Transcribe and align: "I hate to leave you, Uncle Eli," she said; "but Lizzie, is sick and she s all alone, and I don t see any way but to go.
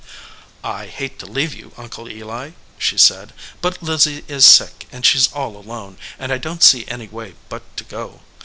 "I 0.63 0.87
hate 0.87 1.19
to 1.19 1.27
leave 1.27 1.53
you, 1.53 1.73
Uncle 1.77 2.09
Eli," 2.09 2.53
she 2.79 2.97
said; 2.97 3.33
"but 3.61 3.83
Lizzie, 3.83 4.25
is 4.27 4.47
sick 4.47 4.87
and 4.91 5.05
she 5.05 5.19
s 5.19 5.29
all 5.31 5.55
alone, 5.55 5.99
and 6.17 6.33
I 6.33 6.39
don 6.39 6.57
t 6.57 6.65
see 6.65 6.87
any 6.87 7.07
way 7.07 7.35
but 7.49 7.61
to 7.77 7.83
go. 7.83 8.21